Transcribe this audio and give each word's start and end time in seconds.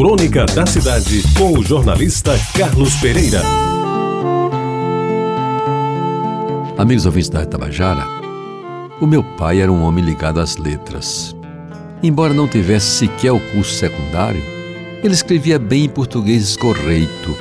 Crônica 0.00 0.46
da 0.46 0.64
Cidade, 0.64 1.22
com 1.36 1.58
o 1.58 1.62
jornalista 1.62 2.32
Carlos 2.56 2.94
Pereira. 3.02 3.42
Amigos 6.78 7.04
ouvintes 7.04 7.28
da 7.28 7.44
Tabajara, 7.44 8.06
o 8.98 9.06
meu 9.06 9.22
pai 9.22 9.60
era 9.60 9.70
um 9.70 9.82
homem 9.82 10.02
ligado 10.02 10.40
às 10.40 10.56
letras. 10.56 11.36
Embora 12.02 12.32
não 12.32 12.48
tivesse 12.48 12.86
sequer 12.86 13.30
o 13.30 13.40
curso 13.52 13.74
secundário, 13.74 14.42
ele 15.04 15.12
escrevia 15.12 15.58
bem 15.58 15.84
em 15.84 15.88
português 15.90 16.44
escorreito 16.44 17.36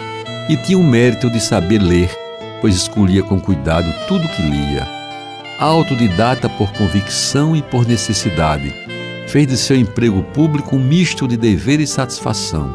e 0.50 0.58
tinha 0.58 0.78
o 0.78 0.84
mérito 0.84 1.30
de 1.30 1.40
saber 1.40 1.82
ler, 1.82 2.14
pois 2.60 2.76
escolhia 2.76 3.24
com 3.24 3.40
cuidado 3.40 3.90
tudo 4.06 4.28
que 4.28 4.42
lia. 4.42 4.86
Autodidata 5.58 6.50
por 6.50 6.70
convicção 6.74 7.56
e 7.56 7.62
por 7.62 7.88
necessidade, 7.88 8.76
fez 9.30 9.46
de 9.46 9.56
seu 9.56 9.78
emprego 9.78 10.24
público 10.34 10.76
um 10.76 10.84
misto 10.84 11.28
de 11.28 11.38
dever 11.38 11.80
e 11.80 11.86
satisfação, 11.86 12.74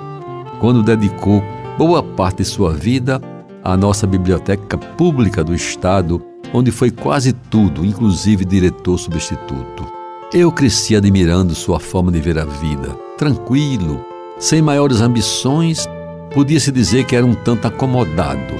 quando 0.61 0.85
dedicou 0.85 1.43
boa 1.77 2.01
parte 2.01 2.39
de 2.39 2.45
sua 2.45 2.73
vida 2.73 3.21
à 3.63 3.77
nossa 3.77 4.07
biblioteca 4.07 4.79
pública 4.79 5.43
do 5.43 5.53
Estado, 5.53 6.23
onde 6.53 6.71
foi 6.71 6.93
quase 6.93 7.33
tudo, 7.33 7.85
inclusive 7.85 8.45
diretor 8.45 8.97
substituto. 8.99 9.85
Eu 10.33 10.53
cresci 10.53 10.95
admirando 10.95 11.57
sua 11.57 11.81
forma 11.81 12.13
de 12.13 12.21
ver 12.21 12.39
a 12.39 12.45
vida, 12.45 12.91
tranquilo, 13.19 14.05
sem 14.39 14.63
maiores 14.63 15.01
ambições, 15.01 15.89
podia-se 16.33 16.71
dizer 16.71 17.05
que 17.05 17.17
era 17.17 17.27
um 17.27 17.35
tanto 17.35 17.67
acomodado, 17.67 18.55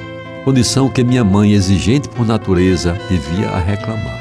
condição 0.45 0.89
que 0.89 1.05
minha 1.05 1.23
mãe, 1.23 1.53
exigente 1.53 2.09
por 2.09 2.27
natureza, 2.27 2.99
devia 3.09 3.51
a 3.51 3.61
reclamar. 3.61 4.21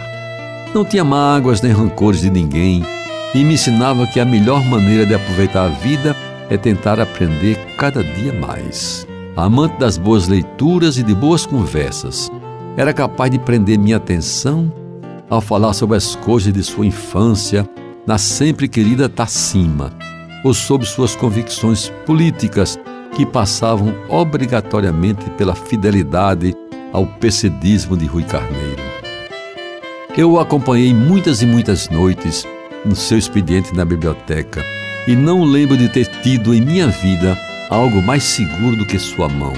Não 0.76 0.86
tinha 0.86 1.04
mágoas 1.04 1.60
nem 1.60 1.72
rancores 1.72 2.22
de 2.22 2.30
ninguém 2.30 2.84
e 3.34 3.44
me 3.44 3.56
ensinava 3.56 4.06
que 4.06 4.20
a 4.20 4.26
melhor 4.26 4.64
maneira 4.66 5.06
de 5.06 5.16
aproveitar 5.16 5.66
a 5.66 5.70
vida 5.70 6.16
é 6.50 6.58
tentar 6.58 7.00
aprender 7.00 7.58
cada 7.78 8.04
dia 8.04 8.32
mais. 8.34 9.08
Amante 9.36 9.78
das 9.80 9.98
boas 9.98 10.28
leituras 10.28 10.98
e 10.98 11.04
de 11.04 11.16
boas 11.16 11.46
conversas, 11.46 12.30
era 12.78 12.94
capaz 12.94 13.32
de 13.32 13.40
prender 13.40 13.80
minha 13.80 13.98
atenção 13.98 14.72
ao 15.30 15.42
falar 15.42 15.74
sobre 15.74 15.98
as 15.98 16.16
coisas 16.16 16.54
de 16.54 16.64
sua 16.64 16.86
infância 16.86 17.68
na 18.06 18.18
sempre 18.18 18.68
querida 18.68 19.10
Tacima, 19.10 19.92
ou 20.44 20.54
sobre 20.54 20.86
suas 20.86 21.16
convicções 21.16 21.92
políticas 22.06 22.78
que 23.16 23.26
passavam 23.26 23.96
obrigatoriamente 24.10 25.30
pela 25.32 25.56
fidelidade 25.56 26.56
ao 26.92 27.08
pecedismo 27.08 27.96
de 27.96 28.06
Rui 28.06 28.24
Carneiro. 28.24 28.82
Eu 30.16 30.34
o 30.34 30.40
acompanhei 30.40 30.94
muitas 30.94 31.42
e 31.42 31.46
muitas 31.46 31.90
noites 31.90 32.46
no 32.86 32.96
seu 32.96 33.18
expediente 33.18 33.76
na 33.76 33.86
biblioteca 33.86 34.64
e 35.08 35.16
não 35.16 35.44
lembro 35.44 35.78
de 35.78 35.90
ter 35.90 36.06
tido 36.22 36.54
em 36.54 36.62
minha 36.62 36.88
vida 36.88 37.38
algo 37.70 38.02
mais 38.02 38.24
seguro 38.24 38.76
do 38.76 38.86
que 38.86 39.00
sua 39.00 39.28
mão. 39.28 39.54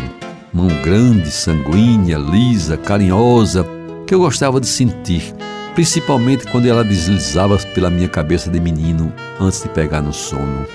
Mão 0.53 0.67
grande, 0.83 1.29
sanguínea, 1.29 2.17
lisa, 2.17 2.77
carinhosa, 2.77 3.65
que 4.07 4.15
eu 4.15 4.19
gostava 4.19 4.59
de 4.61 4.67
sentir, 4.67 5.33
principalmente 5.73 6.47
quando 6.47 6.67
ela 6.67 6.83
deslizava 6.83 7.57
pela 7.73 7.89
minha 7.89 8.07
cabeça 8.07 8.49
de 8.49 8.59
menino 8.59 9.11
antes 9.39 9.61
de 9.61 9.69
pegar 9.69 10.01
no 10.01 10.13
sono. 10.13 10.65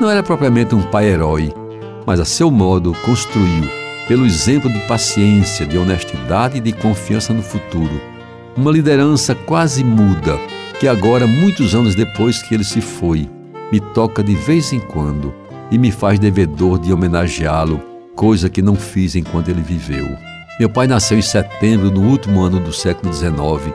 Não 0.00 0.10
era 0.10 0.22
propriamente 0.22 0.74
um 0.74 0.82
pai 0.82 1.06
herói, 1.06 1.52
mas 2.06 2.18
a 2.18 2.24
seu 2.24 2.50
modo 2.50 2.96
construiu, 3.04 3.68
pelo 4.08 4.26
exemplo 4.26 4.72
de 4.72 4.80
paciência, 4.86 5.66
de 5.66 5.78
honestidade 5.78 6.58
e 6.58 6.60
de 6.60 6.72
confiança 6.72 7.32
no 7.32 7.42
futuro, 7.42 8.00
uma 8.56 8.70
liderança 8.70 9.34
quase 9.34 9.84
muda 9.84 10.38
que 10.84 10.88
agora, 10.88 11.26
muitos 11.26 11.74
anos 11.74 11.94
depois 11.94 12.42
que 12.42 12.54
ele 12.54 12.62
se 12.62 12.82
foi, 12.82 13.26
me 13.72 13.80
toca 13.80 14.22
de 14.22 14.34
vez 14.34 14.70
em 14.70 14.78
quando 14.78 15.32
e 15.70 15.78
me 15.78 15.90
faz 15.90 16.18
devedor 16.18 16.78
de 16.78 16.92
homenageá-lo, 16.92 17.80
coisa 18.14 18.50
que 18.50 18.60
não 18.60 18.76
fiz 18.76 19.14
enquanto 19.14 19.48
ele 19.48 19.62
viveu. 19.62 20.06
Meu 20.60 20.68
pai 20.68 20.86
nasceu 20.86 21.18
em 21.18 21.22
setembro, 21.22 21.90
no 21.90 22.02
último 22.02 22.42
ano 22.42 22.60
do 22.60 22.70
século 22.70 23.10
XIX, 23.14 23.74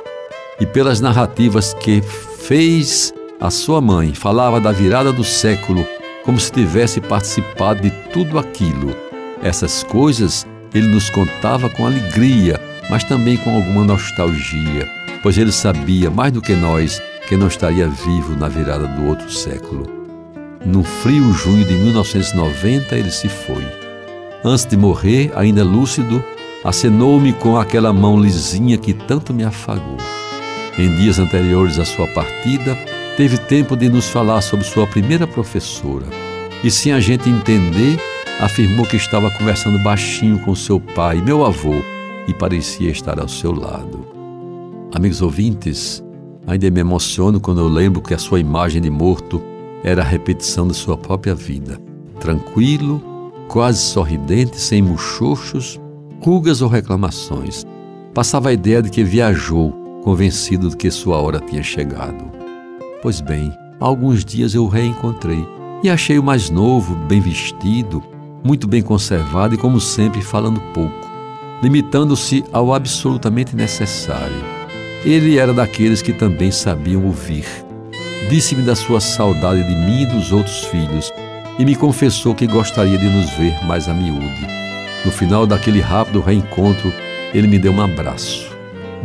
e 0.59 0.67
pelas 0.67 1.01
narrativas 1.01 1.73
que 1.73 1.99
fez 2.03 3.11
a 3.41 3.49
sua 3.49 3.81
mãe, 3.81 4.13
falava 4.13 4.61
da 4.61 4.71
virada 4.71 5.11
do 5.11 5.23
século 5.23 5.83
como 6.23 6.39
se 6.39 6.51
tivesse 6.51 7.01
participado 7.01 7.81
de 7.81 7.89
tudo 8.13 8.37
aquilo. 8.37 8.95
Essas 9.41 9.81
coisas 9.81 10.45
ele 10.75 10.85
nos 10.85 11.09
contava 11.09 11.71
com 11.71 11.87
alegria, 11.87 12.61
mas 12.87 13.03
também 13.03 13.35
com 13.35 13.55
alguma 13.55 13.83
nostalgia, 13.83 14.87
pois 15.21 15.37
ele 15.37 15.51
sabia, 15.51 16.09
mais 16.09 16.31
do 16.31 16.41
que 16.41 16.55
nós, 16.55 17.01
que 17.27 17.37
não 17.37 17.47
estaria 17.47 17.87
vivo 17.87 18.35
na 18.35 18.47
virada 18.47 18.87
do 18.87 19.07
outro 19.07 19.29
século. 19.31 19.85
No 20.65 20.83
frio 20.83 21.31
junho 21.33 21.63
de 21.65 21.73
1990, 21.73 22.95
ele 22.95 23.11
se 23.11 23.29
foi. 23.29 23.65
Antes 24.43 24.65
de 24.65 24.75
morrer, 24.75 25.31
ainda 25.35 25.63
lúcido, 25.63 26.23
acenou-me 26.63 27.33
com 27.33 27.57
aquela 27.57 27.93
mão 27.93 28.19
lisinha 28.19 28.77
que 28.77 28.93
tanto 28.93 29.33
me 29.33 29.43
afagou. 29.43 29.97
Em 30.77 30.95
dias 30.95 31.19
anteriores 31.19 31.79
à 31.79 31.85
sua 31.85 32.07
partida, 32.07 32.75
teve 33.17 33.37
tempo 33.37 33.75
de 33.75 33.89
nos 33.89 34.09
falar 34.09 34.41
sobre 34.41 34.65
sua 34.65 34.87
primeira 34.87 35.27
professora. 35.27 36.05
E 36.63 36.71
sem 36.71 36.91
a 36.93 36.99
gente 36.99 37.29
entender, 37.29 37.99
afirmou 38.39 38.85
que 38.85 38.97
estava 38.97 39.29
conversando 39.31 39.81
baixinho 39.83 40.39
com 40.39 40.55
seu 40.55 40.79
pai, 40.79 41.21
meu 41.21 41.45
avô, 41.45 41.75
e 42.27 42.33
parecia 42.33 42.89
estar 42.91 43.19
ao 43.19 43.27
seu 43.27 43.53
lado. 43.53 44.18
Amigos 44.91 45.21
ouvintes, 45.21 46.03
ainda 46.47 46.69
me 46.71 46.79
emociono 46.79 47.39
quando 47.39 47.61
eu 47.61 47.67
lembro 47.67 48.01
que 48.01 48.13
a 48.13 48.17
sua 48.17 48.39
imagem 48.39 48.81
de 48.81 48.89
morto 48.89 49.39
era 49.83 50.01
a 50.01 50.05
repetição 50.05 50.67
de 50.67 50.73
sua 50.73 50.97
própria 50.97 51.35
vida. 51.35 51.79
Tranquilo, 52.19 52.99
quase 53.47 53.79
sorridente, 53.79 54.59
sem 54.59 54.81
muxoxos, 54.81 55.79
rugas 56.19 56.63
ou 56.63 56.67
reclamações. 56.67 57.65
Passava 58.15 58.49
a 58.49 58.53
ideia 58.53 58.81
de 58.81 58.89
que 58.89 59.03
viajou, 59.03 59.71
convencido 60.03 60.69
de 60.69 60.75
que 60.75 60.89
sua 60.89 61.17
hora 61.17 61.39
tinha 61.39 61.61
chegado. 61.61 62.25
Pois 63.03 63.21
bem, 63.21 63.53
há 63.79 63.85
alguns 63.85 64.25
dias 64.25 64.55
eu 64.55 64.63
o 64.63 64.67
reencontrei 64.67 65.45
e 65.83 65.89
achei 65.89 66.17
o 66.17 66.23
mais 66.23 66.49
novo, 66.49 66.95
bem 66.95 67.21
vestido, 67.21 68.03
muito 68.43 68.67
bem 68.67 68.81
conservado 68.81 69.53
e, 69.53 69.57
como 69.57 69.79
sempre, 69.79 70.21
falando 70.21 70.59
pouco, 70.73 71.07
limitando-se 71.61 72.43
ao 72.51 72.73
absolutamente 72.73 73.55
necessário. 73.55 74.58
Ele 75.05 75.37
era 75.37 75.53
daqueles 75.53 76.01
que 76.01 76.11
também 76.11 76.51
sabiam 76.51 77.05
ouvir. 77.05 77.45
Disse-me 78.29 78.61
da 78.61 78.75
sua 78.75 78.99
saudade 78.99 79.63
de 79.63 79.75
mim 79.75 80.01
e 80.01 80.05
dos 80.05 80.31
outros 80.33 80.65
filhos 80.65 81.11
e 81.57 81.65
me 81.65 81.75
confessou 81.75 82.35
que 82.35 82.45
gostaria 82.45 82.97
de 82.97 83.09
nos 83.09 83.29
ver 83.31 83.65
mais 83.65 83.87
a 83.87 83.93
miúde. 83.93 84.47
No 85.05 85.11
final 85.11 85.47
daquele 85.47 85.79
rápido 85.79 86.19
reencontro, 86.19 86.91
ele 87.33 87.47
me 87.47 87.57
deu 87.57 87.71
um 87.71 87.81
abraço. 87.81 88.49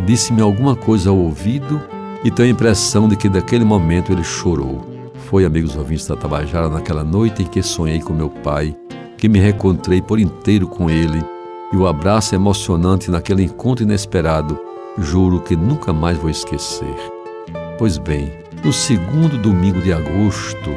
Disse-me 0.05 0.43
alguma 0.43 0.75
coisa 0.75 1.10
ao 1.10 1.16
ouvido 1.16 1.81
e 2.25 2.31
tenho 2.31 2.49
a 2.49 2.53
impressão 2.53 3.09
de 3.09 3.16
que 3.16 3.28
daquele 3.28 3.65
momento 3.65 4.12
ele 4.12 4.25
chorou. 4.25 4.84
Foi, 5.26 5.44
amigos 5.44 5.76
ouvintes 5.76 6.06
da 6.06 6.16
Tabajara, 6.16 6.69
naquela 6.69 7.05
noite 7.05 7.43
em 7.43 7.47
que 7.47 7.62
sonhei 7.62 8.00
com 8.00 8.12
meu 8.12 8.28
pai, 8.28 8.76
que 9.16 9.28
me 9.28 9.38
reencontrei 9.38 10.03
por 10.03 10.19
inteiro 10.19 10.66
com 10.66 10.91
ele, 10.91 11.22
e 11.72 11.76
o 11.76 11.87
abraço 11.87 12.34
emocionante 12.34 13.11
naquele 13.11 13.44
encontro 13.44 13.84
inesperado, 13.84 14.59
juro 14.99 15.41
que 15.41 15.56
nunca 15.56 15.93
mais 15.93 16.19
vou 16.19 16.31
esquecer. 16.31 16.94
Pois 17.78 17.99
bem, 17.99 18.32
no 18.65 18.72
segundo 18.72 19.37
domingo 19.38 19.81
de 19.81 19.93
agosto, 19.93 20.71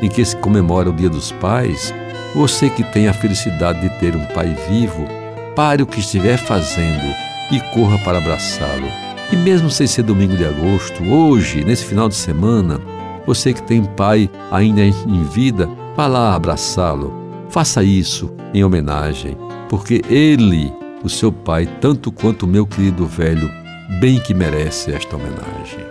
em 0.00 0.08
que 0.08 0.24
se 0.24 0.36
comemora 0.36 0.90
o 0.90 0.92
Dia 0.92 1.08
dos 1.08 1.32
Pais, 1.32 1.92
você 2.34 2.68
que 2.68 2.82
tem 2.84 3.08
a 3.08 3.12
felicidade 3.12 3.80
de 3.80 3.98
ter 3.98 4.16
um 4.16 4.26
pai 4.26 4.56
vivo, 4.68 5.06
pare 5.54 5.82
o 5.82 5.86
que 5.86 6.00
estiver 6.00 6.36
fazendo 6.36 7.14
e 7.50 7.60
corra 7.74 7.98
para 7.98 8.18
abraçá-lo 8.18 9.12
e 9.32 9.36
mesmo 9.36 9.70
sem 9.70 9.86
ser 9.86 10.02
domingo 10.02 10.36
de 10.36 10.44
agosto, 10.44 11.02
hoje, 11.04 11.64
nesse 11.64 11.86
final 11.86 12.06
de 12.06 12.14
semana, 12.14 12.78
você 13.26 13.54
que 13.54 13.62
tem 13.62 13.82
pai 13.82 14.30
ainda 14.50 14.82
em 14.82 15.24
vida, 15.24 15.68
vá 15.96 16.06
lá 16.06 16.34
abraçá-lo. 16.34 17.14
Faça 17.48 17.82
isso 17.82 18.30
em 18.52 18.62
homenagem, 18.62 19.36
porque 19.70 20.02
ele, 20.08 20.70
o 21.02 21.08
seu 21.08 21.32
pai, 21.32 21.66
tanto 21.80 22.12
quanto 22.12 22.42
o 22.42 22.46
meu 22.46 22.66
querido 22.66 23.06
velho, 23.06 23.50
bem 24.00 24.20
que 24.20 24.34
merece 24.34 24.92
esta 24.92 25.16
homenagem. 25.16 25.84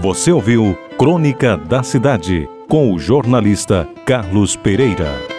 Você 0.00 0.32
ouviu 0.32 0.76
Crônica 0.98 1.56
da 1.56 1.82
Cidade 1.82 2.48
com 2.68 2.92
o 2.92 2.98
jornalista 2.98 3.88
Carlos 4.04 4.56
Pereira. 4.56 5.37